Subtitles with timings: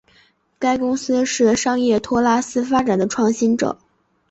[0.57, 3.77] 该公司是商业托拉斯发展的创新者。